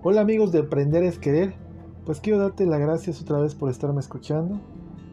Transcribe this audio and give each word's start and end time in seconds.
Hola 0.00 0.20
amigos 0.20 0.52
de 0.52 0.60
Aprender 0.60 1.02
es 1.02 1.18
Querer, 1.18 1.54
pues 2.06 2.20
quiero 2.20 2.38
darte 2.38 2.64
las 2.66 2.78
gracias 2.78 3.20
otra 3.20 3.40
vez 3.40 3.56
por 3.56 3.68
estarme 3.68 3.98
escuchando 3.98 4.60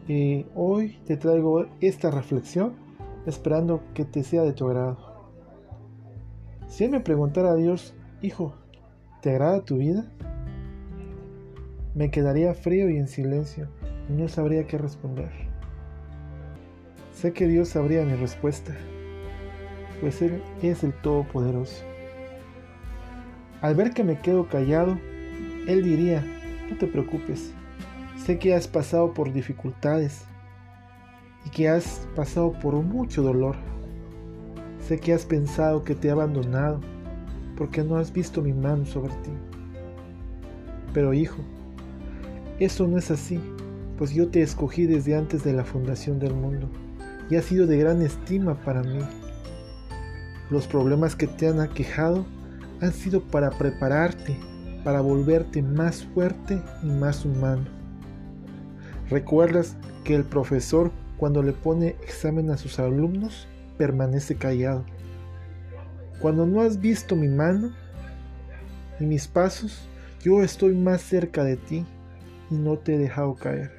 y 0.06 0.46
hoy 0.54 1.00
te 1.06 1.16
traigo 1.16 1.66
esta 1.80 2.12
reflexión 2.12 2.74
esperando 3.26 3.82
que 3.94 4.04
te 4.04 4.22
sea 4.22 4.42
de 4.42 4.52
tu 4.52 4.68
agrado. 4.68 4.96
Si 6.68 6.84
él 6.84 6.92
me 6.92 7.00
preguntara 7.00 7.50
a 7.50 7.56
Dios, 7.56 7.96
hijo, 8.22 8.54
¿te 9.22 9.30
agrada 9.30 9.64
tu 9.64 9.78
vida? 9.78 10.08
Me 11.96 12.12
quedaría 12.12 12.54
frío 12.54 12.88
y 12.88 12.96
en 12.96 13.08
silencio 13.08 13.68
y 14.08 14.12
no 14.12 14.28
sabría 14.28 14.68
qué 14.68 14.78
responder. 14.78 15.32
Sé 17.12 17.32
que 17.32 17.48
Dios 17.48 17.70
sabría 17.70 18.04
mi 18.04 18.14
respuesta, 18.14 18.72
pues 20.00 20.22
Él 20.22 20.44
es 20.62 20.84
el 20.84 20.92
Todopoderoso. 21.00 21.95
Al 23.62 23.74
ver 23.74 23.92
que 23.92 24.04
me 24.04 24.18
quedo 24.20 24.48
callado, 24.48 24.98
Él 25.66 25.82
diría, 25.82 26.24
no 26.70 26.76
te 26.76 26.86
preocupes, 26.86 27.52
sé 28.16 28.38
que 28.38 28.54
has 28.54 28.68
pasado 28.68 29.14
por 29.14 29.32
dificultades 29.32 30.24
y 31.44 31.50
que 31.50 31.68
has 31.68 32.06
pasado 32.14 32.52
por 32.52 32.74
mucho 32.74 33.22
dolor. 33.22 33.56
Sé 34.86 34.98
que 34.98 35.12
has 35.12 35.24
pensado 35.24 35.84
que 35.84 35.94
te 35.94 36.08
he 36.08 36.10
abandonado 36.10 36.80
porque 37.56 37.82
no 37.82 37.96
has 37.96 38.12
visto 38.12 38.42
mi 38.42 38.52
mano 38.52 38.84
sobre 38.84 39.12
ti. 39.14 39.30
Pero 40.92 41.14
hijo, 41.14 41.38
eso 42.58 42.86
no 42.86 42.98
es 42.98 43.10
así, 43.10 43.40
pues 43.98 44.12
yo 44.12 44.28
te 44.28 44.42
escogí 44.42 44.86
desde 44.86 45.16
antes 45.16 45.42
de 45.44 45.52
la 45.52 45.64
fundación 45.64 46.18
del 46.18 46.34
mundo 46.34 46.68
y 47.30 47.36
has 47.36 47.46
sido 47.46 47.66
de 47.66 47.78
gran 47.78 48.02
estima 48.02 48.54
para 48.60 48.82
mí. 48.82 49.00
Los 50.50 50.66
problemas 50.66 51.16
que 51.16 51.26
te 51.26 51.48
han 51.48 51.60
aquejado 51.60 52.24
han 52.80 52.92
sido 52.92 53.22
para 53.22 53.50
prepararte, 53.50 54.36
para 54.84 55.00
volverte 55.00 55.62
más 55.62 56.04
fuerte 56.04 56.60
y 56.82 56.86
más 56.86 57.24
humano. 57.24 57.66
¿Recuerdas 59.10 59.76
que 60.04 60.14
el 60.14 60.24
profesor 60.24 60.90
cuando 61.16 61.42
le 61.42 61.52
pone 61.52 61.96
examen 62.02 62.50
a 62.50 62.56
sus 62.56 62.78
alumnos 62.78 63.48
permanece 63.78 64.36
callado? 64.36 64.84
Cuando 66.20 66.46
no 66.46 66.60
has 66.60 66.80
visto 66.80 67.14
mi 67.14 67.28
mano 67.28 67.72
y 68.98 69.04
mis 69.04 69.28
pasos, 69.28 69.88
yo 70.22 70.42
estoy 70.42 70.74
más 70.74 71.02
cerca 71.02 71.44
de 71.44 71.56
ti 71.56 71.84
y 72.50 72.54
no 72.54 72.78
te 72.78 72.94
he 72.94 72.98
dejado 72.98 73.34
caer. 73.34 73.70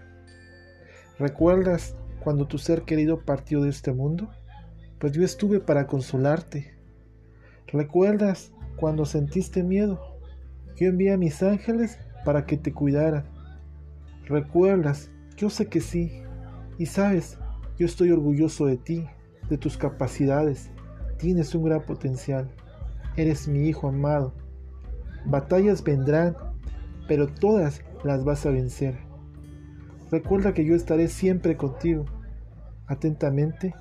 ¿Recuerdas 1.20 1.96
cuando 2.20 2.48
tu 2.48 2.58
ser 2.58 2.84
querido 2.84 3.22
partió 3.22 3.62
de 3.62 3.70
este 3.70 3.92
mundo? 3.92 4.30
Pues 5.00 5.14
yo 5.14 5.24
estuve 5.24 5.60
para 5.60 5.88
consolarte. 5.88 6.76
¿Recuerdas 7.68 8.52
cuando 8.78 9.06
sentiste 9.06 9.64
miedo. 9.64 10.00
Yo 10.78 10.88
envié 10.88 11.12
a 11.12 11.18
mis 11.18 11.44
ángeles 11.44 12.00
para 12.24 12.46
que 12.46 12.58
te 12.58 12.72
cuidaran. 12.72 13.26
¿Recuerdas? 14.26 15.12
Yo 15.36 15.50
sé 15.50 15.68
que 15.68 15.82
sí. 15.82 16.22
Y 16.78 16.86
sabes, 16.86 17.38
yo 17.78 17.86
estoy 17.86 18.12
orgulloso 18.12 18.66
de 18.68 18.78
ti, 18.78 19.06
de 19.50 19.58
tus 19.58 19.78
capacidades. 19.78 20.70
Tienes 21.18 21.54
un 21.56 21.66
gran 21.66 21.82
potencial. 21.82 22.50
Eres 23.16 23.48
mi 23.48 23.68
hijo 23.68 23.88
amado. 23.88 24.34
Batallas 25.26 25.84
vendrán, 25.84 26.38
pero 27.08 27.28
todas 27.28 27.82
las 28.04 28.24
vas 28.24 28.46
a 28.46 28.52
vencer. 28.52 28.96
Recuerda 30.12 30.54
que 30.54 30.64
yo 30.64 30.76
estaré 30.76 31.08
siempre 31.08 31.58
contigo. 31.58 32.06
Atentamente, 32.86 33.74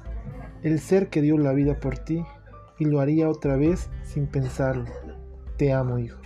el 0.63 0.81
ser 0.81 1.09
que 1.09 1.21
dio 1.21 1.39
la 1.39 1.53
vida 1.53 1.79
por 1.79 1.99
ti 1.99 2.25
y 2.79 2.85
lo 2.85 3.01
haría 3.01 3.29
otra 3.29 3.57
vez 3.57 3.89
sin 4.05 4.27
pensarlo. 4.27 4.85
Te 5.57 5.73
amo, 5.73 5.99
hijo. 5.99 6.19